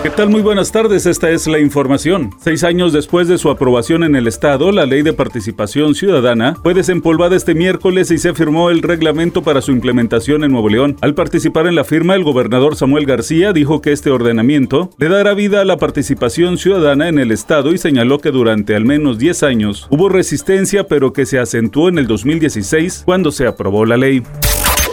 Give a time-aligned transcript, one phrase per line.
[0.00, 0.30] ¿Qué tal?
[0.30, 2.30] Muy buenas tardes, esta es la información.
[2.38, 6.72] Seis años después de su aprobación en el Estado, la Ley de Participación Ciudadana fue
[6.72, 10.96] desempolvada este miércoles y se firmó el reglamento para su implementación en Nuevo León.
[11.00, 15.34] Al participar en la firma, el gobernador Samuel García dijo que este ordenamiento le dará
[15.34, 19.42] vida a la participación ciudadana en el Estado y señaló que durante al menos 10
[19.42, 24.22] años hubo resistencia, pero que se acentuó en el 2016 cuando se aprobó la ley.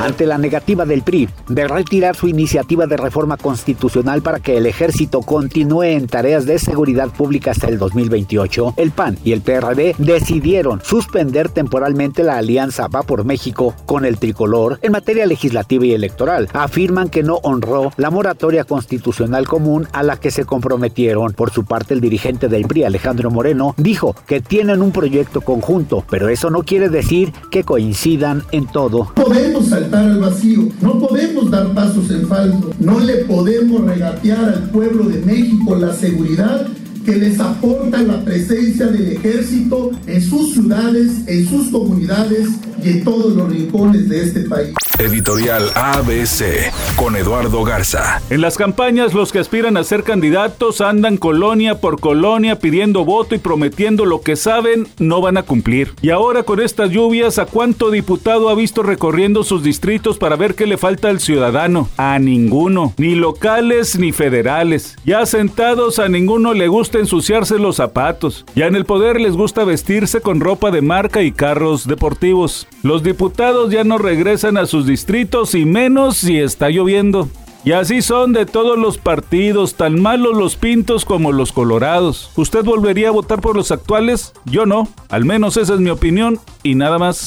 [0.00, 4.66] Ante la negativa del PRI de retirar su iniciativa de reforma constitucional para que el
[4.66, 9.94] ejército continúe en tareas de seguridad pública hasta el 2028, el PAN y el PRD
[9.98, 15.92] decidieron suspender temporalmente la alianza Va por México con el tricolor en materia legislativa y
[15.92, 16.48] electoral.
[16.52, 21.32] Afirman que no honró la moratoria constitucional común a la que se comprometieron.
[21.32, 26.04] Por su parte, el dirigente del PRI, Alejandro Moreno, dijo que tienen un proyecto conjunto,
[26.10, 29.12] pero eso no quiere decir que coincidan en todo.
[29.92, 30.68] Al vacío.
[30.80, 32.70] No podemos dar pasos en falso.
[32.78, 36.66] No le podemos regatear al pueblo de México la seguridad
[37.04, 42.48] que les aporta la presencia del ejército en sus ciudades, en sus comunidades
[42.82, 44.74] y en todos los rincones de este país.
[44.98, 48.22] Editorial ABC con Eduardo Garza.
[48.30, 53.34] En las campañas los que aspiran a ser candidatos andan colonia por colonia pidiendo voto
[53.34, 55.94] y prometiendo lo que saben no van a cumplir.
[56.00, 60.54] Y ahora con estas lluvias, ¿a cuánto diputado ha visto recorriendo sus distritos para ver
[60.54, 61.88] qué le falta al ciudadano?
[61.96, 64.96] A ninguno, ni locales ni federales.
[65.04, 68.44] Ya sentados a ninguno le gusta ensuciarse los zapatos.
[68.54, 72.66] Ya en el poder les gusta vestirse con ropa de marca y carros deportivos.
[72.82, 77.28] Los diputados ya no regresan a sus distritos y menos si está lloviendo.
[77.64, 82.30] Y así son de todos los partidos, tan malos los pintos como los colorados.
[82.36, 84.34] ¿Usted volvería a votar por los actuales?
[84.44, 87.24] Yo no, al menos esa es mi opinión y nada más.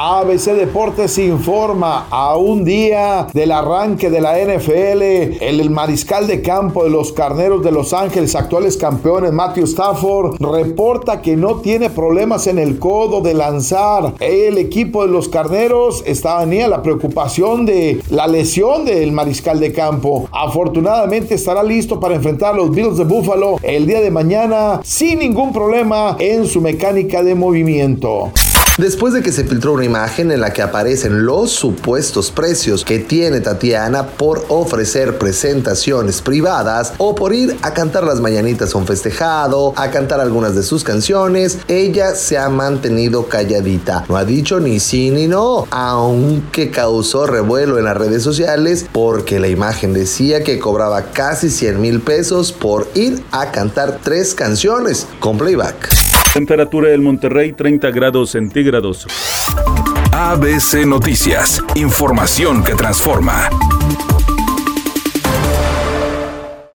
[0.00, 6.84] ABC Deportes informa a un día del arranque de la NFL, el mariscal de campo
[6.84, 12.46] de los Carneros de Los Ángeles, actuales campeones, Matthew Stafford, reporta que no tiene problemas
[12.46, 14.14] en el codo de lanzar.
[14.20, 19.72] El equipo de los Carneros estaba en la preocupación de la lesión del mariscal de
[19.78, 20.28] campo.
[20.32, 25.20] Afortunadamente estará listo para enfrentar a los Bills de Buffalo el día de mañana sin
[25.20, 28.32] ningún problema en su mecánica de movimiento
[28.76, 32.98] después de que se filtró una imagen en la que aparecen los supuestos precios que
[32.98, 38.86] tiene Tatiana por ofrecer presentaciones privadas o por ir a cantar las mañanitas a un
[38.86, 44.04] festejado, a cantar algunas de sus canciones, ella se ha mantenido calladita.
[44.08, 49.40] No ha dicho ni sí ni no, aunque causó revuelo en las redes sociales porque
[49.40, 55.06] la imagen decía que cobraba casi 100 mil pesos por ir a cantar tres canciones
[55.20, 56.07] con playback.
[56.38, 59.08] Temperatura del Monterrey 30 grados centígrados.
[60.12, 63.50] ABC Noticias, información que transforma.